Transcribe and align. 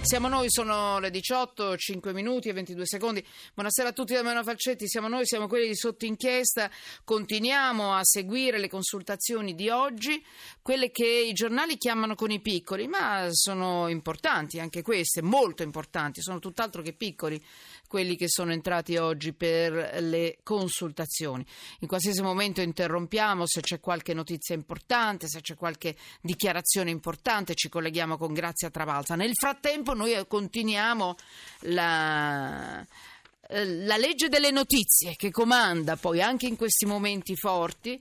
Siamo 0.00 0.28
noi, 0.28 0.46
sono 0.48 0.98
le 1.00 1.10
18, 1.10 1.76
5 1.76 2.12
minuti 2.14 2.48
e 2.48 2.52
22 2.54 2.86
secondi. 2.86 3.22
Buonasera 3.52 3.90
a 3.90 3.92
tutti 3.92 4.14
da 4.14 4.22
Meno 4.22 4.42
Falcetti, 4.42 4.88
siamo 4.88 5.06
noi, 5.06 5.26
siamo 5.26 5.48
quelli 5.48 5.66
di 5.66 5.76
sotto 5.76 6.06
inchiesta. 6.06 6.70
Continuiamo 7.04 7.92
a 7.92 8.00
seguire 8.04 8.58
le 8.58 8.68
consultazioni 8.68 9.54
di 9.54 9.68
oggi, 9.68 10.24
quelle 10.62 10.90
che 10.90 11.06
i 11.06 11.34
giornali 11.34 11.76
chiamano 11.76 12.14
con 12.14 12.30
i 12.30 12.40
piccoli, 12.40 12.86
ma 12.86 13.26
sono 13.30 13.88
importanti 13.88 14.60
anche 14.60 14.80
queste, 14.80 15.20
molto 15.20 15.62
importanti, 15.62 16.22
sono 16.22 16.38
tutt'altro 16.38 16.80
che 16.80 16.94
piccoli 16.94 17.44
quelli 17.88 18.14
che 18.14 18.28
sono 18.28 18.52
entrati 18.52 18.96
oggi 18.96 19.32
per 19.32 19.98
le 20.02 20.38
consultazioni. 20.44 21.44
In 21.80 21.88
qualsiasi 21.88 22.22
momento 22.22 22.60
interrompiamo 22.60 23.44
se 23.46 23.60
c'è 23.60 23.80
qualche 23.80 24.14
notizia 24.14 24.54
importante, 24.54 25.26
se 25.26 25.40
c'è 25.40 25.56
qualche 25.56 25.96
dichiarazione 26.20 26.90
importante, 26.90 27.54
ci 27.54 27.68
colleghiamo 27.68 28.16
con 28.16 28.32
Grazia 28.32 28.70
Travalza. 28.70 29.16
Nel 29.16 29.32
frattempo 29.34 29.94
noi 29.94 30.14
continuiamo 30.28 31.16
la 31.62 32.86
la 33.50 33.96
legge 33.96 34.28
delle 34.28 34.50
notizie 34.50 35.14
che 35.16 35.30
comanda 35.30 35.96
poi 35.96 36.20
anche 36.20 36.46
in 36.46 36.56
questi 36.56 36.84
momenti 36.84 37.34
forti. 37.34 37.98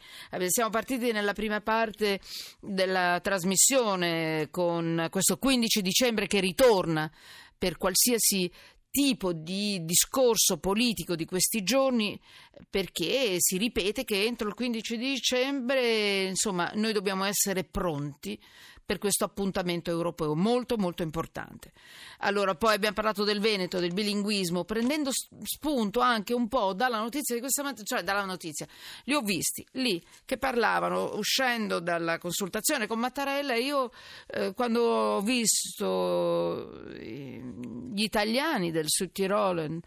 Siamo 0.48 0.70
partiti 0.70 1.14
nella 1.14 1.32
prima 1.32 1.62
parte 1.62 2.20
della 2.60 3.20
trasmissione 3.22 4.50
con 4.52 5.08
questo 5.10 5.38
15 5.38 5.82
dicembre 5.82 6.28
che 6.28 6.42
ritorna 6.42 7.10
per 7.58 7.78
qualsiasi 7.78 8.52
tipo 8.98 9.32
di 9.32 9.86
discorso 9.86 10.58
politico 10.58 11.16
di 11.16 11.26
questi 11.26 11.62
giorni 11.62 12.20
perché 12.70 13.36
si 13.40 13.58
ripete 13.58 14.04
che 14.04 14.26
entro 14.26 14.48
il 14.48 14.54
15 14.54 14.98
dicembre 14.98 16.24
insomma 16.24 16.72
noi 16.76 16.94
dobbiamo 16.94 17.24
essere 17.24 17.64
pronti 17.64 18.40
per 18.88 19.00
questo 19.00 19.26
appuntamento 19.26 19.92
europeo 19.92 20.34
molto 20.34 20.78
molto 20.78 21.04
importante. 21.04 21.74
Allora, 22.20 22.56
poi 22.56 22.74
abbiamo 22.74 22.96
parlato 22.96 23.26
del 23.26 23.42
Veneto, 23.42 23.80
del 23.80 23.92
bilinguismo, 23.92 24.64
prendendo 24.64 25.10
spunto 25.44 26.00
anche 26.00 26.34
un 26.34 26.48
po' 26.48 26.72
dalla 26.72 27.00
notizia 27.00 27.36
di 27.36 27.42
questa 27.42 27.64
mattina, 27.64 27.84
cioè 27.84 28.04
dalla 28.04 28.24
notizia. 28.24 28.66
Li 29.04 29.14
ho 29.14 29.20
visti 29.20 29.68
lì 29.72 30.02
che 30.24 30.38
parlavano 30.38 31.18
uscendo 31.18 31.82
dalla 31.82 32.18
consultazione 32.18 32.88
con 32.88 32.98
Mattarella 33.00 33.56
io 33.56 33.92
eh, 34.28 34.54
quando 34.54 34.82
ho 34.82 35.22
visto 35.22 36.86
eh, 36.94 37.44
gli 37.92 38.04
italiani 38.04 38.72
del 38.72 38.86
Südtirolen 38.88 39.82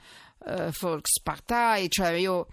eh, 0.46 0.72
Volkspartei, 0.78 1.88
cioè 1.88 2.10
io 2.12 2.46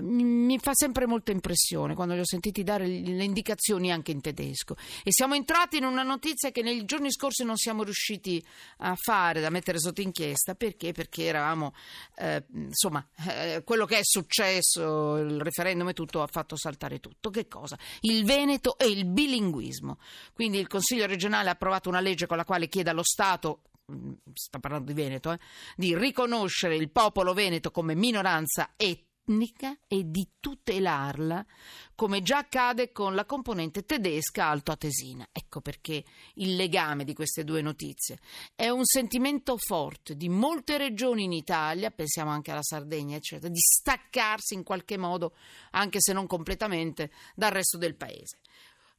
mi 0.00 0.58
fa 0.58 0.70
sempre 0.72 1.06
molta 1.06 1.32
impressione 1.32 1.94
quando 1.94 2.14
li 2.14 2.20
ho 2.20 2.26
sentiti 2.26 2.62
dare 2.62 2.86
le 2.86 3.24
indicazioni 3.24 3.92
anche 3.92 4.10
in 4.10 4.20
tedesco. 4.20 4.76
E 5.04 5.10
siamo 5.12 5.34
entrati 5.34 5.76
in 5.76 5.84
una 5.84 6.02
notizia 6.02 6.50
che 6.50 6.62
nei 6.62 6.84
giorni 6.84 7.12
scorsi 7.12 7.44
non 7.44 7.56
siamo 7.56 7.82
riusciti 7.82 8.42
a 8.78 8.96
fare, 8.96 9.40
da 9.40 9.50
mettere 9.50 9.78
sotto 9.78 10.00
inchiesta. 10.00 10.54
Perché? 10.54 10.92
Perché 10.92 11.24
eravamo, 11.24 11.74
eh, 12.16 12.44
insomma, 12.54 13.06
eh, 13.28 13.62
quello 13.64 13.84
che 13.84 13.98
è 13.98 14.02
successo, 14.02 15.16
il 15.16 15.40
referendum 15.40 15.88
e 15.88 15.92
tutto, 15.92 16.22
ha 16.22 16.26
fatto 16.26 16.56
saltare 16.56 17.00
tutto. 17.00 17.30
Che 17.30 17.48
cosa? 17.48 17.76
Il 18.00 18.24
Veneto 18.24 18.78
e 18.78 18.86
il 18.86 19.04
bilinguismo. 19.04 19.98
Quindi 20.32 20.58
il 20.58 20.68
Consiglio 20.68 21.06
regionale 21.06 21.48
ha 21.48 21.52
approvato 21.52 21.88
una 21.88 22.00
legge 22.00 22.26
con 22.26 22.36
la 22.36 22.44
quale 22.44 22.68
chiede 22.68 22.90
allo 22.90 23.04
Stato 23.04 23.60
mm, 23.90 24.12
sta 24.34 24.58
parlando 24.58 24.92
di 24.92 25.00
Veneto, 25.00 25.32
eh, 25.32 25.38
di 25.76 25.96
riconoscere 25.96 26.76
il 26.76 26.90
popolo 26.90 27.32
veneto 27.32 27.70
come 27.70 27.94
minoranza 27.94 28.74
etnica 28.76 29.76
e 29.86 30.10
di 30.10 30.28
tutelarla, 30.40 31.46
come 31.94 32.22
già 32.22 32.38
accade 32.38 32.90
con 32.90 33.14
la 33.14 33.24
componente 33.24 33.84
tedesca 33.84 34.48
altoatesina. 34.48 35.28
Ecco 35.30 35.60
perché 35.60 36.04
il 36.34 36.56
legame 36.56 37.04
di 37.04 37.14
queste 37.14 37.44
due 37.44 37.62
notizie 37.62 38.18
è 38.54 38.68
un 38.68 38.84
sentimento 38.84 39.56
forte 39.56 40.16
di 40.16 40.28
molte 40.28 40.76
regioni 40.76 41.24
in 41.24 41.32
Italia, 41.32 41.90
pensiamo 41.90 42.30
anche 42.30 42.50
alla 42.50 42.62
Sardegna, 42.62 43.16
eccetera, 43.16 43.52
di 43.52 43.60
staccarsi 43.60 44.54
in 44.54 44.64
qualche 44.64 44.96
modo, 44.96 45.34
anche 45.70 46.00
se 46.00 46.12
non 46.12 46.26
completamente, 46.26 47.12
dal 47.34 47.52
resto 47.52 47.78
del 47.78 47.94
paese. 47.94 48.38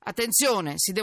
Attenzione, 0.06 0.74
si, 0.78 0.94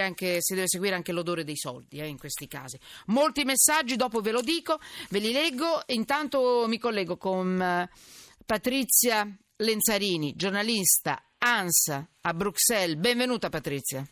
anche, 0.00 0.36
si, 0.40 0.54
deve 0.54 0.68
seguire 0.68 0.94
anche 0.94 1.12
l'odore 1.12 1.44
dei 1.44 1.56
soldi 1.56 1.98
eh, 1.98 2.06
in 2.06 2.18
questi 2.18 2.46
casi. 2.48 2.78
Molti 3.06 3.44
messaggi, 3.44 3.96
dopo 3.96 4.20
ve 4.20 4.30
lo 4.30 4.42
dico, 4.42 4.78
ve 5.10 5.18
li 5.18 5.32
leggo. 5.32 5.82
Intanto 5.86 6.66
mi 6.68 6.78
collego 6.78 7.16
con 7.16 7.88
uh, 7.88 8.44
Patrizia 8.44 9.26
Lenzarini, 9.56 10.34
giornalista 10.34 11.22
ANSA 11.38 12.06
a 12.20 12.34
Bruxelles. 12.34 12.96
Benvenuta 12.96 13.48
Patrizia. 13.48 14.04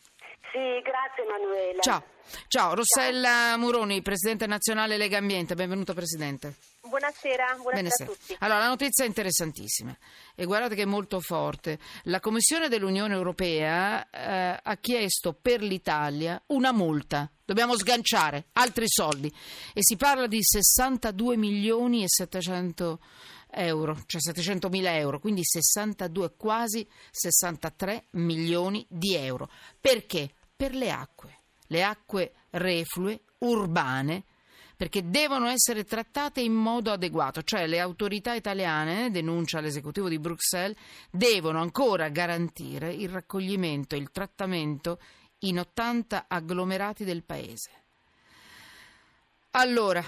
Sì, 0.52 0.80
grazie 0.82 1.24
Emanuela. 1.24 1.80
Ciao. 1.80 2.02
Ciao, 2.48 2.74
Rossella. 2.74 3.56
Muroni, 3.56 4.02
Presidente 4.02 4.46
Nazionale 4.46 4.96
Lega 4.96 5.18
Ambiente. 5.18 5.54
Benvenuta 5.54 5.94
Presidente. 5.94 6.54
Buonasera, 6.82 7.56
buonasera 7.60 8.10
a 8.10 8.14
tutti. 8.14 8.36
Allora, 8.40 8.58
la 8.58 8.68
notizia 8.68 9.04
è 9.04 9.06
interessantissima 9.06 9.96
e 10.34 10.44
guardate 10.44 10.74
che 10.74 10.82
è 10.82 10.86
molto 10.86 11.20
forte. 11.20 11.78
La 12.04 12.18
Commissione 12.20 12.68
dell'Unione 12.68 13.14
Europea 13.14 14.08
eh, 14.10 14.60
ha 14.62 14.76
chiesto 14.76 15.32
per 15.32 15.62
l'Italia 15.62 16.42
una 16.46 16.72
multa. 16.72 17.30
Dobbiamo 17.44 17.76
sganciare 17.76 18.46
altri 18.54 18.86
soldi 18.88 19.32
e 19.72 19.80
si 19.82 19.96
parla 19.96 20.26
di 20.26 20.38
62 20.42 21.36
milioni 21.36 22.02
e 22.02 22.08
700 22.08 22.98
euro, 23.52 24.02
cioè 24.06 24.20
700 24.20 24.68
mila 24.68 24.96
euro, 24.96 25.20
quindi 25.20 25.42
62, 25.44 26.34
quasi 26.36 26.86
63 27.10 28.06
milioni 28.12 28.84
di 28.88 29.14
euro. 29.14 29.48
Perché? 29.80 30.32
Per 30.56 30.74
le 30.74 30.90
acque, 30.90 31.39
le 31.70 31.82
acque 31.82 32.32
reflue 32.50 33.20
urbane 33.38 34.24
perché 34.80 35.10
devono 35.10 35.48
essere 35.48 35.84
trattate 35.84 36.40
in 36.40 36.54
modo 36.54 36.90
adeguato, 36.90 37.42
cioè 37.42 37.66
le 37.66 37.80
autorità 37.80 38.32
italiane, 38.32 39.10
denuncia 39.10 39.60
l'esecutivo 39.60 40.08
di 40.08 40.18
Bruxelles, 40.18 40.74
devono 41.10 41.60
ancora 41.60 42.08
garantire 42.08 42.90
il 42.90 43.10
raccoglimento 43.10 43.94
e 43.94 43.98
il 43.98 44.10
trattamento 44.10 44.98
in 45.40 45.58
80 45.58 46.24
agglomerati 46.28 47.04
del 47.04 47.22
paese. 47.24 47.70
Allora, 49.50 50.02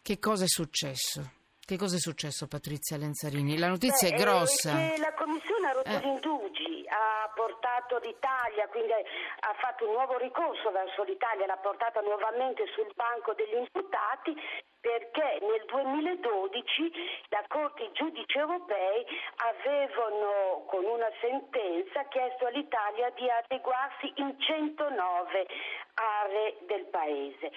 che 0.00 0.18
cosa 0.20 0.44
è 0.44 0.48
successo? 0.48 1.32
Che 1.58 1.76
cosa 1.76 1.96
è 1.96 2.00
successo 2.00 2.46
Patrizia 2.46 2.96
Lenzarini? 2.96 3.58
La 3.58 3.68
notizia 3.68 4.08
Beh, 4.08 4.14
è 4.14 4.18
grossa. 4.18 4.70
È 4.70 4.98
la 4.98 5.14
Commissione 5.14 5.66
ha 5.68 5.72
rotto 5.72 5.88
eh. 5.88 6.08
indugi, 6.08 6.71
ha 6.92 7.30
portato 7.34 7.98
l'Italia, 7.98 8.68
quindi 8.68 8.92
ha 8.92 9.54
fatto 9.58 9.86
un 9.86 9.92
nuovo 9.92 10.18
ricorso 10.18 10.70
verso 10.70 11.02
l'Italia, 11.04 11.46
l'ha 11.46 11.56
portata 11.56 12.00
nuovamente 12.00 12.66
sul 12.74 12.92
banco 12.94 13.32
degli 13.32 13.56
imputati 13.56 14.36
perché 14.80 15.38
nel 15.40 15.64
2012 15.66 16.92
la 17.28 17.44
Corte 17.48 17.84
i 17.84 17.92
giudici 17.92 18.36
europei 18.36 19.06
avevano 19.36 20.64
con 20.66 20.84
una 20.84 21.08
sentenza 21.20 22.04
chiesto 22.08 22.46
all'Italia 22.46 23.10
di 23.10 23.30
adeguarsi 23.30 24.12
in 24.16 24.34
109 24.38 25.46
aree 25.94 26.56
del 26.66 26.84
Paese. 26.86 27.52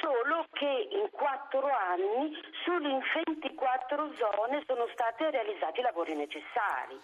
Solo 0.00 0.46
che 0.52 0.88
in 0.90 1.10
quattro 1.10 1.68
anni 1.68 2.32
solo 2.64 2.88
in 2.88 3.02
24 3.26 4.14
zone 4.16 4.62
sono 4.66 4.88
stati 4.92 5.28
realizzati 5.30 5.80
i 5.80 5.82
lavori 5.82 6.14
necessari 6.14 6.98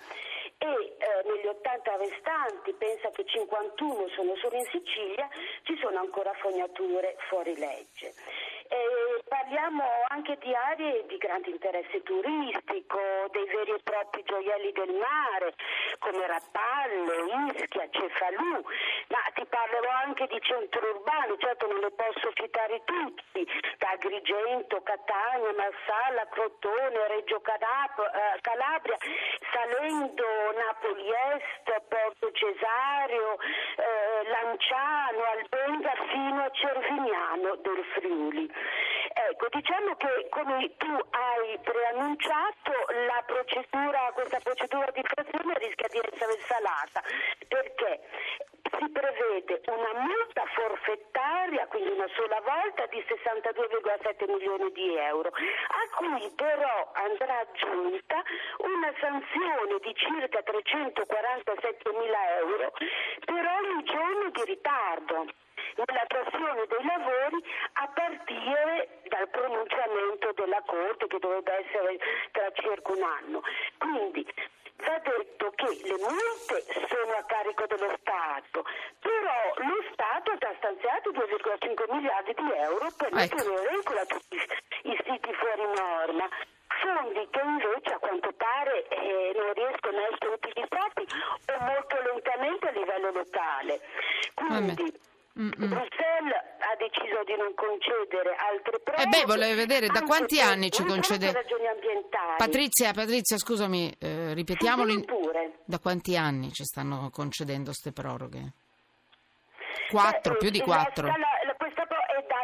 e 0.59 0.67
eh, 0.67 1.23
negli 1.25 1.47
80 1.47 1.97
restanti, 1.97 2.73
pensa 2.75 3.11
che 3.11 3.25
51 3.25 4.09
sono 4.09 4.35
solo 4.37 4.57
in 4.57 4.67
Sicilia, 4.67 5.29
ci 5.63 5.77
sono 5.81 5.99
ancora 5.99 6.33
fognature 6.35 7.17
fuori 7.29 7.57
legge. 7.57 8.13
E 8.69 9.23
parliamo 9.27 9.83
anche 10.09 10.37
di 10.41 10.53
aree 10.53 11.07
di 11.07 11.17
grande 11.17 11.51
interesse 11.51 12.03
turistico, 12.03 12.88
dei 13.31 13.45
veri 13.47 13.73
e 13.73 13.81
propri 13.83 14.23
gioielli 14.25 14.73
del 14.73 14.95
mare 14.95 15.55
come 15.99 16.27
Rapallo, 16.27 17.13
Ischia, 17.51 17.89
Cefalù, 17.91 18.65
ma 19.09 19.19
ti 19.35 19.45
parlerò 19.45 19.91
anche 20.05 20.27
di 20.27 20.41
centri 20.41 20.87
urbani, 20.87 21.35
certo 21.39 21.67
non 21.67 21.81
ne 21.81 21.91
posso 21.91 22.33
citare 22.35 22.83
tutti, 22.85 23.47
da 23.79 23.91
Agrigento, 23.91 24.81
Catania, 24.83 25.53
Marsala, 25.57 26.27
Crotone, 26.31 27.09
Reggio 27.09 27.41
eh, 27.43 28.41
Calabria, 28.41 28.97
salendo 29.53 30.25
Napoli 30.55 31.11
Est, 31.35 31.81
Porto 31.89 32.31
Cesario, 32.33 33.39
eh, 33.77 34.29
Lanciano, 34.29 35.23
Albenga 35.25 35.95
fino 36.11 36.43
a 36.45 36.51
Cervignano 36.51 37.57
del 37.57 37.85
Friuli. 37.95 38.51
Ecco, 39.31 39.47
diciamo 39.51 39.95
che 39.97 40.27
come 40.31 40.77
tu 40.79 40.89
hai 40.89 41.59
preannunciato 41.63 42.59
procedura, 43.29 44.11
questa 44.15 44.41
procedura 44.41 44.91
di 44.91 45.01
infrazione 45.01 45.55
rischia 45.59 45.89
di 45.89 45.99
essere 45.99 46.39
salata 46.41 47.03
perché 47.47 48.01
si 48.79 48.89
prevede 48.91 49.61
una 49.67 50.01
multa 50.01 50.45
forfettaria, 50.55 51.67
quindi 51.69 51.91
una 51.91 52.09
sola 52.15 52.41
volta, 52.41 52.87
di 52.87 53.03
62,7 53.05 54.31
milioni 54.31 54.73
di 54.73 54.97
euro, 54.97 55.29
a 55.29 55.97
cui 55.97 56.31
però 56.37 56.91
andrà 56.93 57.39
aggiunta 57.39 58.23
una 58.59 58.93
sanzione 59.01 59.79
di 59.81 59.95
circa 59.95 60.43
347 60.43 61.91
mila 61.93 62.39
euro 62.39 62.73
per 63.25 63.45
ogni 63.45 63.85
giorno 63.85 64.31
di 64.31 64.45
ritardo 64.45 65.27
nell'attuazione 65.87 66.67
dei 66.67 66.85
lavori 66.85 67.39
a 67.75 67.87
partire 67.95 69.01
dal 69.09 69.29
pronunciamento 69.29 70.33
della 70.35 70.63
Corte 70.67 71.07
che 71.07 71.19
dovrebbe 71.19 71.53
essere 71.65 71.99
tra 72.33 72.51
circa 72.53 72.93
un 72.93 73.03
anno. 73.03 73.43
Quindi 73.79 74.27
va 74.79 74.99
detto 75.03 75.53
che 75.55 75.69
le 75.83 75.99
multe 75.99 76.57
sono 76.87 77.13
a 77.19 77.25
carico 77.25 77.67
dello 77.67 77.95
Stato, 78.01 78.65
però 79.01 79.39
lo 79.57 79.79
Stato 79.93 80.31
ha 80.33 80.37
già 80.39 80.55
stanziato 80.59 81.11
2,5 81.11 81.93
miliardi 81.95 82.35
di 82.35 82.53
euro 82.55 82.87
per 82.97 83.09
ecco. 83.09 83.17
mettere 83.17 83.49
in 83.49 83.77
regola 83.77 84.05
tutti 84.07 84.37
i 84.37 84.99
siti 85.05 85.33
fuori 85.35 85.67
norma 85.75 86.29
fondi 86.79 87.27
che 87.31 87.41
invece 87.41 87.93
a 87.93 87.99
quanto 87.99 88.33
pare 88.33 88.87
eh, 88.89 89.33
non 89.35 89.53
riescono 89.53 89.99
a 89.99 90.09
essere 90.13 90.33
utilizzati 90.33 91.03
o 91.03 91.65
molto 91.65 91.97
lentamente 92.03 92.69
a 92.69 92.71
livello 92.71 93.11
locale. 93.11 93.81
Quindi 94.35 95.07
Mm-mm. 95.39 95.71
Bruxelles 95.71 96.35
ha 96.35 96.75
deciso 96.79 97.17
di 97.29 97.37
non 97.37 97.53
concedere 97.55 98.35
altre 98.35 98.81
prove. 98.81 99.03
Eh 99.03 99.07
beh, 99.07 99.25
volevo 99.27 99.55
vedere 99.55 99.89
da 99.89 100.01
quanti 100.01 100.41
anni 100.41 100.71
ci 100.71 100.83
concede. 100.83 101.33
Patrizia, 102.39 102.93
Patrizia, 102.93 103.37
scusami, 103.37 103.95
eh, 103.99 104.33
ripetiamolo. 104.33 104.93
In... 104.93 105.05
Da 105.65 105.79
quanti 105.79 106.17
anni 106.17 106.51
ci 106.53 106.65
stanno 106.65 107.11
concedendo 107.13 107.67
queste 107.67 107.93
proroghe? 107.93 108.53
Quattro, 109.91 110.35
eh, 110.35 110.37
più 110.39 110.51
di 110.51 110.61
quattro. 110.61 111.07
La, 111.07 111.13
la, 111.13 111.55
questa 111.57 111.85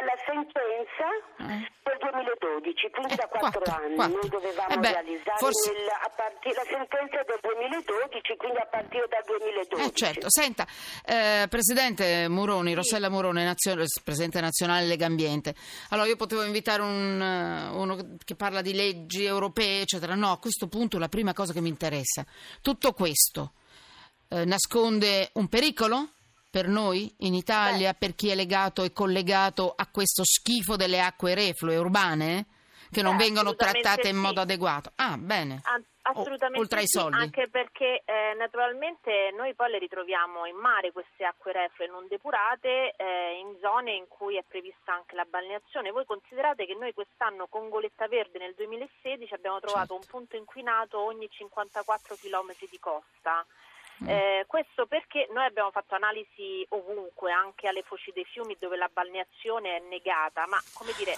dalla 0.05 0.21
sentenza 0.21 1.07
eh. 1.41 1.65
del 1.81 1.97
2012, 1.97 2.89
quindi 2.93 3.13
eh, 3.13 3.15
da 3.17 3.27
quattro, 3.27 3.61
quattro 3.61 3.73
anni. 3.73 3.95
Quattro. 3.95 4.19
Noi 4.21 4.29
dovevamo 4.29 4.69
eh 4.69 4.77
beh, 4.77 4.91
realizzare 4.91 5.37
forse... 5.37 5.71
il, 5.71 5.89
a 5.89 6.09
partire, 6.15 6.55
la 6.55 6.67
sentenza 6.69 7.19
del 7.25 7.39
2012, 7.41 8.37
quindi 8.37 8.57
a 8.61 8.67
partire 8.69 9.05
dal 9.09 9.25
2012. 9.25 9.83
Eh 9.83 9.91
certo, 9.91 10.29
senta, 10.29 10.67
eh, 11.03 11.47
Presidente 11.49 12.29
Muroni, 12.29 12.69
sì. 12.69 12.75
Rossella 12.75 13.09
Muroni, 13.09 13.43
nazio- 13.43 13.75
Presidente 13.75 14.39
nazionale 14.39 14.85
Lega 14.85 15.07
Ambiente. 15.07 15.55
Allora 15.89 16.07
io 16.07 16.15
potevo 16.15 16.43
invitare 16.43 16.81
un, 16.81 17.19
uh, 17.19 17.75
uno 17.75 17.97
che 18.23 18.35
parla 18.35 18.61
di 18.61 18.73
leggi 18.73 19.25
europee, 19.25 19.81
eccetera. 19.81 20.13
No, 20.13 20.31
a 20.31 20.37
questo 20.37 20.67
punto 20.67 20.99
la 20.99 21.09
prima 21.09 21.33
cosa 21.33 21.51
che 21.51 21.61
mi 21.61 21.69
interessa, 21.69 22.23
tutto 22.61 22.93
questo 22.93 23.53
eh, 24.29 24.45
nasconde 24.45 25.29
un 25.33 25.47
pericolo? 25.47 26.09
Per 26.55 26.69
noi 26.69 27.13
in 27.27 27.33
Italia, 27.33 27.91
Beh. 27.91 27.97
per 27.99 28.15
chi 28.15 28.29
è 28.29 28.33
legato 28.33 28.83
e 28.83 28.93
collegato 28.93 29.73
a 29.75 29.89
questo 29.91 30.23
schifo 30.23 30.77
delle 30.77 31.01
acque 31.01 31.35
reflue 31.35 31.75
urbane? 31.75 32.45
Che 32.89 33.01
non 33.01 33.17
Beh, 33.17 33.25
vengono 33.25 33.55
trattate 33.55 34.07
in 34.07 34.15
modo 34.15 34.39
adeguato. 34.39 34.93
Ah, 34.95 35.17
bene. 35.17 35.59
Assolutamente 36.03 36.57
oltre 36.57 36.79
ai 36.79 36.87
soldi. 36.87 37.17
anche 37.17 37.49
perché 37.49 38.03
eh, 38.05 38.35
naturalmente 38.37 39.33
noi 39.35 39.53
poi 39.53 39.71
le 39.71 39.79
ritroviamo 39.79 40.45
in 40.45 40.55
mare 40.55 40.93
queste 40.93 41.25
acque 41.25 41.51
reflue 41.51 41.87
non 41.87 42.07
depurate 42.07 42.93
eh, 42.95 43.39
in 43.41 43.57
zone 43.59 43.91
in 43.91 44.07
cui 44.07 44.37
è 44.37 44.43
prevista 44.47 44.93
anche 44.93 45.15
la 45.15 45.25
balneazione. 45.27 45.91
Voi 45.91 46.05
considerate 46.05 46.65
che 46.65 46.75
noi 46.75 46.93
quest'anno 46.93 47.47
con 47.47 47.67
Goletta 47.67 48.07
Verde 48.07 48.39
nel 48.39 48.53
2016 48.55 49.33
abbiamo 49.33 49.59
trovato 49.59 49.93
certo. 49.93 49.95
un 49.95 50.05
punto 50.07 50.37
inquinato 50.37 50.99
ogni 50.99 51.27
54 51.29 52.15
km 52.15 52.53
di 52.69 52.79
costa. 52.79 53.45
Mm. 54.03 54.09
Eh, 54.09 54.43
questo 54.47 54.87
perché 54.87 55.27
noi 55.31 55.45
abbiamo 55.45 55.71
fatto 55.71 55.95
analisi 55.95 56.65
ovunque, 56.69 57.31
anche 57.31 57.67
alle 57.67 57.83
foci 57.83 58.11
dei 58.13 58.25
fiumi 58.25 58.57
dove 58.59 58.75
la 58.75 58.89
balneazione 58.91 59.77
è 59.77 59.79
negata, 59.87 60.45
ma 60.47 60.57
come 60.73 60.91
dire 60.97 61.17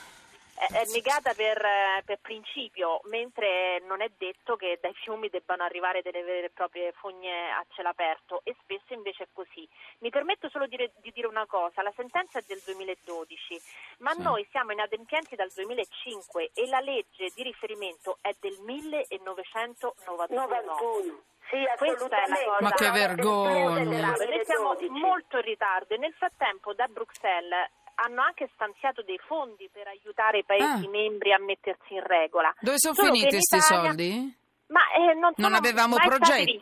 è 0.58 0.84
negata 0.92 1.36
per, 1.36 1.64
per, 2.04 2.18
principio, 2.20 3.00
mentre 3.06 3.80
non 3.86 4.02
è 4.02 4.10
detto 4.18 4.56
che 4.56 4.80
dai 4.82 4.96
fiumi 4.96 5.30
debbano 5.30 5.62
arrivare 5.62 6.02
delle 6.02 6.24
vere 6.24 6.48
e 6.48 6.50
proprie 6.50 6.92
fogne 6.94 7.52
a 7.52 7.64
cielo 7.70 7.90
aperto 7.90 8.42
e 8.44 8.56
spesso 8.64 8.94
invece 8.94 9.26
è 9.26 9.28
così. 9.32 9.70
Mi 10.00 10.10
permetto 10.10 10.50
solo 10.50 10.66
di, 10.66 10.76
di 11.00 11.12
dire 11.14 11.28
una 11.28 11.46
cosa, 11.46 11.84
la 11.84 11.94
sentenza 11.96 12.40
è 12.40 12.44
del 12.48 12.60
2012, 12.66 13.62
ma 14.00 14.14
sì. 14.14 14.24
noi 14.24 14.48
siamo 14.50 14.72
inadempienti 14.72 15.36
dal 15.36 15.52
2005 15.54 16.50
e 16.56 16.68
la 16.68 16.80
legge 16.80 17.32
di 17.36 17.44
riferimento 17.44 18.18
è 18.22 18.36
del 18.40 18.58
1991. 18.66 21.36
Sì, 21.50 21.64
assolutamente. 21.64 22.58
Ma 22.60 22.72
che 22.72 22.90
vergogna! 22.92 24.12
Noi 24.12 24.42
siamo 24.44 24.76
molto 24.90 25.38
in 25.38 25.44
ritardo 25.44 25.94
e 25.94 25.98
nel 25.98 26.14
frattempo 26.14 26.74
da 26.74 26.88
Bruxelles 26.88 27.70
hanno 27.96 28.22
anche 28.22 28.50
stanziato 28.54 29.02
dei 29.02 29.20
fondi 29.26 29.70
per 29.72 29.88
aiutare 29.88 30.40
i 30.40 30.44
Paesi 30.44 30.86
ah. 30.86 30.90
membri 30.90 31.34
a 31.34 31.40
mettersi 31.40 31.94
in 31.94 32.04
regola. 32.06 32.54
Dove 32.60 32.78
sono 32.78 32.94
Solo 32.94 33.08
finiti 33.08 33.30
questi 33.30 33.56
Italia... 33.56 33.90
soldi? 33.90 34.36
Ma 34.68 34.82
eh, 34.92 35.14
non, 35.14 35.32
non 35.38 35.54
avevamo 35.54 35.96
progetti? 35.96 36.60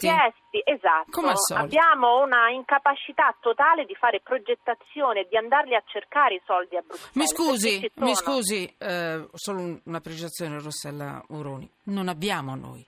Esatto. 0.63 1.09
Come 1.09 1.33
Abbiamo 1.55 2.21
una 2.21 2.51
incapacità 2.51 3.35
totale 3.39 3.85
di 3.85 3.95
fare 3.95 4.21
progettazione, 4.21 5.25
di 5.27 5.35
andarli 5.35 5.73
a 5.73 5.81
cercare 5.87 6.35
i 6.35 6.41
soldi 6.45 6.77
a 6.77 6.81
Bruxelles. 6.81 7.15
Mi 7.15 7.27
scusi, 7.27 7.91
mi 7.95 8.13
scusi, 8.13 8.75
eh, 8.77 9.27
solo 9.33 9.81
una 9.85 10.01
precisazione 10.01 10.61
Rossella 10.61 11.23
Uroni. 11.29 11.67
Non 11.85 12.07
abbiamo 12.07 12.55
noi 12.55 12.85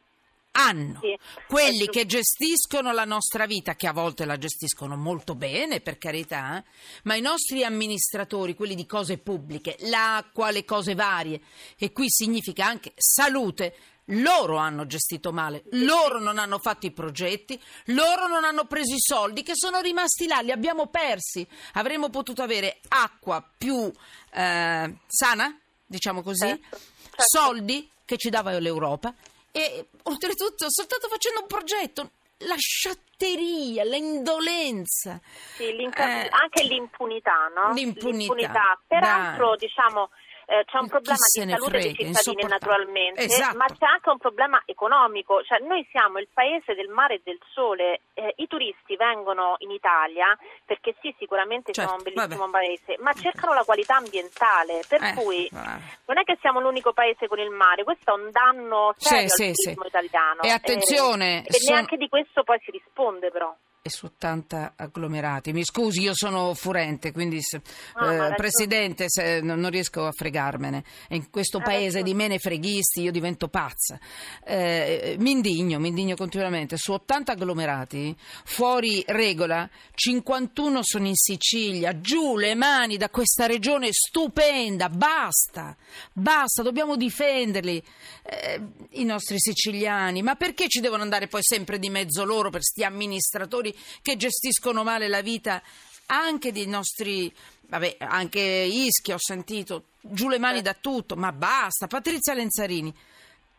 hanno 0.57 1.00
sì. 1.01 1.18
quelli 1.48 1.86
che 1.88 2.06
gestiscono 2.06 2.92
la 2.92 3.06
nostra 3.06 3.45
vita, 3.45 3.75
che 3.75 3.88
a 3.88 3.94
volte 3.94 4.25
la 4.25 4.38
gestiscono 4.38 4.98
molto 4.98 5.36
bene, 5.36 5.81
per 5.81 5.98
carità, 5.98 6.63
ma 7.04 7.15
i 7.15 7.21
nostri 7.21 7.63
amministratori, 7.63 8.56
quelli 8.56 8.75
di 8.75 8.86
cose 8.86 9.19
pubbliche, 9.19 9.77
l'acqua, 9.81 10.50
le 10.50 10.65
cose 10.65 10.95
varie, 10.95 11.39
e 11.77 11.92
qui 11.92 12.07
significa 12.09 12.65
anche 12.65 12.94
salute, 12.95 13.75
loro 14.12 14.57
hanno 14.57 14.86
gestito 14.88 15.31
male, 15.31 15.63
loro 15.71 16.19
non 16.19 16.39
hanno 16.39 16.60
fatto 16.60 16.86
i 16.86 16.92
progetti, 16.92 17.62
loro 17.88 18.27
non 18.27 18.44
hanno 18.44 18.65
preso 18.65 18.94
i 18.94 19.00
soldi 19.00 19.44
che 19.44 19.53
sono 19.53 19.80
rimasti 19.81 20.27
là, 20.27 20.39
li 20.39 20.51
abbiamo 20.51 20.88
persi. 20.88 21.45
Avremmo 21.74 22.10
potuto 22.10 22.42
avere 22.42 22.80
acqua 22.88 23.45
più 23.57 23.92
eh, 24.31 24.95
sana, 25.06 25.60
diciamo 25.86 26.21
così, 26.21 26.48
certo, 26.48 26.68
certo. 26.69 27.24
soldi 27.27 27.89
che 28.06 28.18
ci 28.18 28.30
dava 28.30 28.57
l'Europa 28.57 29.13
e 29.57 29.88
oltretutto 30.04 30.69
soltanto 30.69 31.07
facendo 31.07 31.42
un 31.42 31.48
progetto 31.48 32.12
la 32.42 32.56
sciatteria, 32.56 33.83
l'indolenza. 33.83 35.19
Sì, 35.56 35.63
eh, 35.63 36.30
anche 36.30 36.63
l'impunità, 36.63 37.50
no? 37.56 37.74
L'impunità. 37.74 38.17
l'impunità. 38.17 38.79
Peraltro, 38.86 39.55
diciamo, 39.55 40.12
eh, 40.50 40.63
c'è 40.63 40.80
un 40.80 40.88
problema 40.88 41.18
di 41.20 41.50
salute 41.50 41.70
frega, 41.70 41.84
dei 41.84 42.16
cittadini 42.16 42.48
naturalmente, 42.48 43.24
esatto. 43.24 43.58
ma 43.58 43.66
c'è 43.66 43.86
anche 43.86 44.10
un 44.10 44.18
problema 44.18 44.62
economico, 44.66 45.44
cioè 45.44 45.60
noi 45.60 45.86
siamo 45.92 46.20
il 46.20 46.30
paese 46.34 46.74
del 46.74 46.88
mare 46.88 47.16
e 47.16 47.22
del 47.22 47.38
sole, 47.51 48.00
eh, 48.13 48.34
i 48.38 48.48
turisti 48.48 48.96
vengono 48.96 49.56
in 49.60 49.72
Italia 49.72 50.38
perché 50.66 50.96
sì 51.01 51.13
sicuramente 51.20 51.74
certo, 51.74 51.92
siamo 51.92 51.96
un 51.98 52.04
bellissimo 52.04 52.50
vabbè. 52.50 52.66
paese, 52.66 52.96
ma 53.01 53.12
cercano 53.12 53.54
la 53.54 53.63
qualità 53.66 53.98
ambientale, 53.98 54.84
per 54.88 55.04
eh, 55.04 55.13
cui 55.16 55.50
vabbè. 55.51 55.82
non 56.06 56.18
è 56.18 56.24
che 56.24 56.38
siamo 56.39 56.62
l'unico 56.62 56.94
paese 56.94 57.27
con 57.27 57.39
il 57.39 57.50
mare, 57.50 57.84
questo 57.84 58.16
è 58.16 58.18
un 58.18 58.32
danno 58.32 58.94
serio 58.96 59.27
sì, 59.27 59.44
al 59.44 59.51
sì, 59.54 59.63
turismo 59.63 59.82
sì. 59.84 59.88
italiano. 59.89 60.42
E 60.44 60.50
attenzione, 60.50 61.44
eh, 61.44 61.51
son... 61.51 61.68
e 61.68 61.74
neanche 61.74 61.98
di 61.98 62.08
questo 62.08 62.44
poi 62.44 62.58
si 62.63 62.72
risponde 62.72 63.32
però 63.32 63.54
e 63.88 63.89
su 63.89 64.06
80 64.06 64.74
agglomerati. 64.75 65.51
Mi 65.51 65.63
scusi, 65.63 66.01
io 66.01 66.13
sono 66.13 66.53
furente, 66.53 67.12
quindi 67.12 67.41
se, 67.41 67.62
ah, 67.94 68.27
eh, 68.27 68.36
Presidente 68.36 69.06
se, 69.08 69.41
non 69.41 69.70
riesco 69.70 70.06
a 70.06 70.12
fregarmene. 70.12 70.84
In 71.10 71.29
questo 71.29 71.60
paese 71.60 72.03
di 72.03 72.13
menefreghisti 72.13 73.01
io 73.01 73.12
divento 73.12 73.48
pazza. 73.48 74.00
Eh, 74.46 75.15
mi 75.20 75.32
indigno, 75.32 75.79
mi 75.79 75.88
indigno 75.88 76.15
continuamente. 76.15 76.77
Su 76.77 76.91
80 76.91 77.32
agglomerati, 77.32 78.15
fuori 78.44 79.03
regola, 79.08 79.67
51 79.94 80.84
sono 80.84 81.08
in 81.08 81.15
Sicilia. 81.15 82.00
Giù 82.00 82.38
le 82.38 82.56
mani 82.56 82.98
da 82.98 83.10
questa 83.10 83.46
regione 83.46 83.89
stupenda. 83.91 84.89
Basta, 84.89 85.75
basta, 86.13 86.62
dobbiamo 86.62 86.96
difenderli, 86.96 87.82
eh, 88.24 88.62
i 88.91 89.03
nostri 89.06 89.39
siciliani. 89.39 90.22
Ma 90.22 90.36
perché 90.36 90.67
ci 90.67 90.82
devono 90.82 91.03
andare 91.03 91.27
poi 91.27 91.41
sempre 91.41 91.79
di 91.79 91.89
mezzo 91.89 92.24
loro 92.25 92.50
per 92.50 92.62
sti 92.62 92.84
amministratori 92.84 93.75
che 94.01 94.15
gestiscono 94.15 94.84
male 94.84 95.07
la 95.07 95.22
vita 95.22 95.62
anche 96.07 96.51
dei 96.51 96.67
nostri, 96.67 97.34
vabbè, 97.67 97.98
anche 98.00 98.39
Ischia 98.39 99.15
ho 99.15 99.19
sentito, 99.19 99.86
giù 100.01 100.29
le 100.29 100.39
mani 100.39 100.62
da 100.62 100.74
tutto, 100.74 101.15
ma 101.15 101.31
basta, 101.31 101.88
Patrizia 101.88 102.34
Lenzarini. 102.34 102.93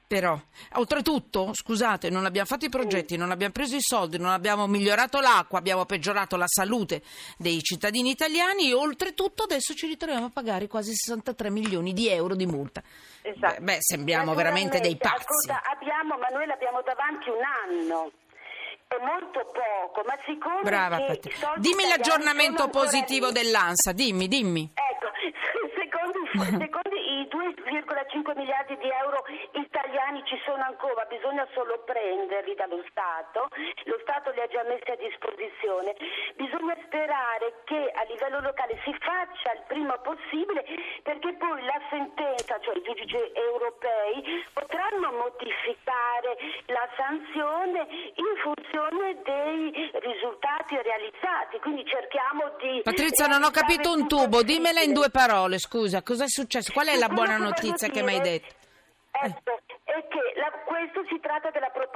Però, 0.08 0.40
oltretutto, 0.76 1.50
scusate, 1.52 2.08
non 2.08 2.24
abbiamo 2.24 2.46
fatto 2.46 2.64
i 2.64 2.70
progetti, 2.70 3.18
non 3.18 3.30
abbiamo 3.30 3.52
preso 3.52 3.76
i 3.76 3.82
soldi, 3.82 4.16
non 4.16 4.30
abbiamo 4.30 4.66
migliorato 4.66 5.20
l'acqua, 5.20 5.58
abbiamo 5.58 5.84
peggiorato 5.84 6.36
la 6.36 6.46
salute 6.46 7.02
dei 7.36 7.60
cittadini 7.60 8.08
italiani 8.08 8.70
e 8.70 8.74
oltretutto 8.74 9.42
adesso 9.42 9.74
ci 9.74 9.86
ritroviamo 9.86 10.24
a 10.24 10.30
pagare 10.30 10.66
quasi 10.66 10.94
63 10.94 11.50
milioni 11.50 11.92
di 11.92 12.08
euro 12.08 12.34
di 12.34 12.46
multa. 12.46 12.82
Esatto. 13.20 13.60
Beh, 13.60 13.76
sembriamo 13.80 14.32
veramente 14.32 14.80
dei 14.80 14.96
pazzi. 14.96 15.26
Ascolta, 15.28 15.60
abbiamo, 15.70 16.16
ma 16.16 16.28
noi 16.28 16.46
l'abbiamo 16.46 16.80
davanti 16.80 17.28
un 17.28 17.42
anno 17.44 18.10
è 18.88 19.04
molto 19.04 19.44
poco, 19.52 20.02
ma 20.06 20.16
siccome 20.24 20.62
Brava, 20.62 20.96
Dimmi 21.56 21.86
l'aggiornamento 21.86 22.68
positivo 22.68 23.30
dell'ANSA, 23.30 23.92
dimmi, 23.92 24.28
dimmi. 24.28 24.72
Ecco, 24.72 25.12
secondo, 25.76 26.18
secondo 26.56 26.96
i 26.96 27.28
2,5 27.28 28.36
miliardi 28.36 28.76
di 28.80 28.88
euro 28.88 29.24
italiani 29.60 30.24
ci 30.24 30.40
sono 30.44 30.64
ancora, 30.64 31.04
bisogna 31.04 31.46
solo 31.52 31.84
prenderli 31.84 32.54
dallo 32.54 32.82
Stato, 32.88 33.48
lo 33.84 33.98
Stato 34.00 34.30
li 34.32 34.40
ha 34.40 34.48
già 34.48 34.64
messi 34.64 34.90
a 34.90 34.96
disposizione, 34.96 35.94
bisogna 36.36 36.76
sperare 36.84 37.60
che 37.64 37.92
a 37.92 38.02
livello 38.08 38.40
locale 38.40 38.80
si 38.84 38.96
faccia 38.98 39.52
il 39.52 39.64
prima 39.68 39.98
possibile 39.98 40.64
perché 41.02 41.36
poi 41.36 41.62
la 41.62 41.80
sentenza, 41.90 42.58
cioè 42.60 42.76
i 42.76 42.82
giudici 42.82 43.20
europei, 43.36 44.42
potranno 44.52 45.12
modificare 45.12 46.17
la 46.78 46.88
sanzione 46.94 47.86
in 48.14 48.34
funzione 48.42 49.18
dei 49.24 49.90
risultati 49.98 50.78
realizzati, 50.78 51.58
quindi 51.60 51.84
cerchiamo 51.86 52.54
di... 52.62 52.80
Patrizia, 52.82 53.26
non 53.26 53.42
ho 53.42 53.50
capito 53.50 53.92
un 53.92 54.06
tubo, 54.06 54.42
dimmela 54.42 54.80
in 54.80 54.92
due 54.92 55.10
parole, 55.10 55.58
scusa, 55.58 56.02
cosa 56.02 56.24
è 56.24 56.28
successo? 56.28 56.72
Qual 56.72 56.86
è 56.86 56.96
la 56.96 57.08
buona 57.08 57.36
notizia 57.36 57.88
che 57.88 58.02
mi 58.02 58.14
hai 58.14 58.20
detto? 58.20 58.54
Ecco, 59.10 59.58
è 59.82 60.06
che 60.06 60.22
la, 60.38 60.50
questo 60.64 61.02
si 61.08 61.18
tratta 61.18 61.50
della 61.50 61.68
della 61.74 61.87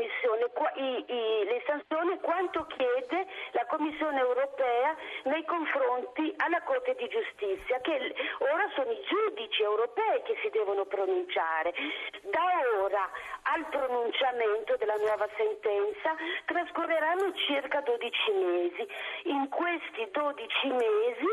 Commissione, 0.00 0.48
i, 0.76 1.04
i, 1.12 1.44
le 1.44 1.62
sanzioni 1.66 2.18
quanto 2.20 2.64
chiede 2.66 3.26
la 3.52 3.66
Commissione 3.66 4.18
europea 4.20 4.96
nei 5.24 5.44
confronti 5.44 6.32
alla 6.38 6.62
Corte 6.62 6.94
di 6.94 7.06
Giustizia, 7.08 7.78
che 7.80 8.14
ora 8.38 8.64
sono 8.74 8.90
i 8.90 9.00
giudici 9.04 9.62
europei 9.62 10.22
che 10.22 10.38
si 10.40 10.48
devono 10.50 10.86
pronunciare. 10.86 11.74
Da 12.22 12.40
ora 12.80 13.10
al 13.52 13.66
pronunciamento 13.68 14.76
della 14.76 14.96
nuova 14.96 15.28
sentenza 15.36 16.16
trascorreranno 16.46 17.34
circa 17.34 17.80
12 17.80 18.30
mesi. 18.32 18.88
In 19.24 19.48
questi 19.50 20.08
12 20.10 20.66
mesi 20.68 21.30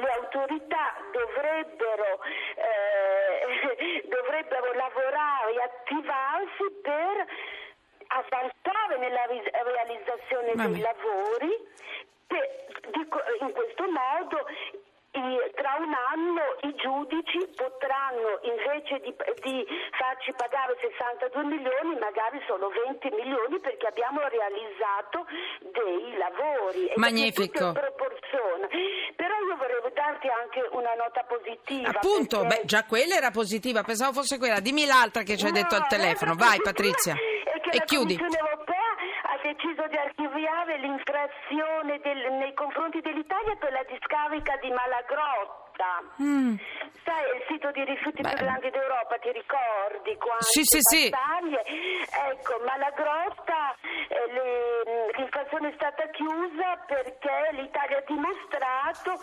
le 0.00 0.10
autorità 0.20 1.00
dovrebbero, 1.12 2.20
eh, 2.60 4.04
dovrebbero 4.04 4.72
lavorare 4.74 5.52
e 5.52 5.62
attivarsi 5.62 6.64
per 6.82 7.60
avanzare 8.12 8.98
nella 8.98 9.24
realizzazione 9.26 10.52
Vabbè. 10.54 10.70
dei 10.70 10.80
lavori. 10.80 11.52
In 13.40 13.52
questo 13.52 13.84
modo 13.90 14.46
tra 15.12 15.76
un 15.78 15.92
anno 15.92 16.56
i 16.62 16.74
giudici 16.80 17.44
potranno 17.54 18.40
invece 18.48 18.96
di, 19.04 19.12
di, 19.44 19.60
farci 19.92 20.32
pagare 20.32 20.72
62 20.80 21.44
milioni 21.44 21.98
magari 22.00 22.40
solo 22.48 22.72
20 22.72 23.10
milioni 23.12 23.60
perché 23.60 23.86
abbiamo 23.86 24.20
realizzato 24.26 25.28
dei 25.68 26.16
lavori. 26.16 26.92
Magnifico. 26.96 27.72
però 27.72 29.34
io 29.46 29.56
volevo 29.56 29.90
darti 29.92 30.28
anche 30.28 30.66
una 30.72 30.94
nota 30.94 31.22
positiva 31.28 31.90
appunto 31.90 32.40
perché... 32.40 32.60
beh, 32.60 32.64
già 32.64 32.84
quella 32.84 33.16
era 33.16 33.30
positiva 33.30 33.82
pensavo 33.82 34.12
fosse 34.14 34.38
quella. 34.38 34.60
Dimmi 34.60 34.86
l'altra 34.86 35.22
che 35.22 35.36
ci 35.36 35.44
hai 35.44 35.52
no, 35.52 35.60
detto 35.60 35.74
al 35.74 35.86
telefono. 35.88 36.34
vai 36.34 36.58
Patrizia 36.62 37.14
e 37.72 37.84
chiudi 37.84 38.18
deciso 39.42 39.86
di 39.88 39.96
archiviare 39.96 40.78
l'infrazione 40.78 42.00
del, 42.00 42.32
nei 42.38 42.54
confronti 42.54 43.00
dell'Italia 43.00 43.56
per 43.56 43.72
la 43.72 43.84
discarica 43.84 44.56
di 44.62 44.70
Malagrotta. 44.70 45.71
Mm. 46.20 46.56
Sai, 47.04 47.24
il 47.36 47.42
sito 47.48 47.70
di 47.72 47.84
rifiuti 47.84 48.22
Beh. 48.22 48.30
più 48.30 48.38
grande 48.44 48.70
d'Europa, 48.70 49.18
ti 49.18 49.32
ricordi? 49.32 50.16
Quante 50.16 50.44
sì, 50.44 50.62
sì, 50.62 50.78
sì. 50.80 51.10
Ecco, 51.10 52.62
Malagrotta, 52.64 53.74
eh, 54.08 54.32
le, 54.32 55.10
l'infrazione 55.16 55.70
è 55.70 55.72
stata 55.74 56.06
chiusa 56.10 56.76
perché 56.86 57.50
l'Italia 57.52 57.98
ha 57.98 58.04
dimostrato 58.06 59.18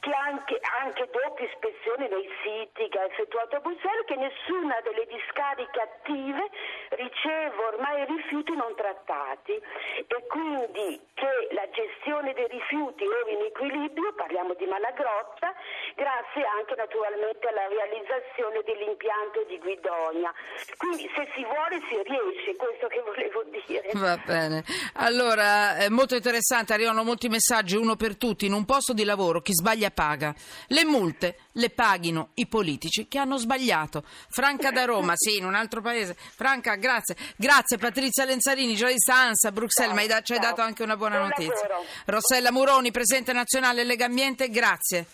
che 0.00 0.12
anche, 0.12 0.58
anche 0.82 1.08
dopo 1.10 1.42
ispezioni 1.42 2.08
nei 2.08 2.28
siti 2.42 2.88
che 2.88 2.98
ha 2.98 3.04
effettuato 3.04 3.56
a 3.56 3.60
Bruxelles, 3.60 4.04
che 4.06 4.16
nessuna 4.16 4.80
delle 4.82 5.06
discariche 5.06 5.80
attive 5.80 6.50
riceve 6.90 7.56
ormai 7.72 8.04
rifiuti 8.06 8.54
non 8.54 8.74
trattati 8.74 9.52
e 9.52 10.26
quindi 10.28 11.00
che 11.14 11.48
la 11.52 11.68
gestione 11.70 12.32
dei 12.34 12.48
rifiuti 12.48 13.04
era 13.04 13.30
in 13.30 13.44
equilibrio, 13.46 14.12
parliamo 14.14 14.54
di 14.54 14.66
Malagrotta, 14.66 15.54
grazie 16.02 16.42
anche 16.58 16.74
naturalmente 16.74 17.46
alla 17.46 17.70
realizzazione 17.70 18.58
dell'impianto 18.66 19.46
di 19.46 19.56
Guidonia. 19.62 20.34
Quindi 20.76 21.06
se 21.14 21.30
si 21.34 21.46
vuole 21.46 21.78
si 21.86 21.94
riesce, 22.02 22.56
questo 22.58 22.90
che 22.90 23.00
volevo 23.06 23.46
dire. 23.46 23.86
Va 23.94 24.18
bene. 24.18 24.64
Allora, 24.94 25.76
è 25.76 25.88
molto 25.88 26.16
interessante, 26.16 26.72
arrivano 26.72 27.04
molti 27.04 27.28
messaggi, 27.28 27.76
uno 27.76 27.94
per 27.94 28.16
tutti, 28.16 28.46
in 28.46 28.52
un 28.52 28.64
posto 28.64 28.92
di 28.92 29.04
lavoro 29.04 29.40
chi 29.40 29.54
sbaglia 29.54 29.90
paga. 29.90 30.34
Le 30.66 30.84
multe 30.84 31.36
le 31.52 31.70
paghino 31.70 32.30
i 32.34 32.46
politici 32.46 33.06
che 33.06 33.18
hanno 33.18 33.36
sbagliato. 33.36 34.02
Franca 34.28 34.70
da 34.72 34.84
Roma, 34.84 35.12
sì, 35.14 35.36
in 35.36 35.44
un 35.44 35.54
altro 35.54 35.80
paese. 35.80 36.16
Franca, 36.18 36.74
grazie. 36.74 37.14
Grazie 37.36 37.78
Patrizia 37.78 38.24
Lenzarini, 38.24 38.74
giornalista 38.74 39.14
ANSA, 39.14 39.52
Bruxelles, 39.52 39.94
ma 39.94 40.20
ci 40.22 40.32
hai 40.32 40.40
dato 40.40 40.62
anche 40.62 40.82
una 40.82 40.96
buona 40.96 41.18
notizia. 41.18 41.68
Rossella 42.06 42.50
Muroni, 42.50 42.90
Presidente 42.90 43.32
nazionale 43.32 43.84
Lega 43.84 44.06
Ambiente, 44.06 44.48
grazie. 44.48 45.06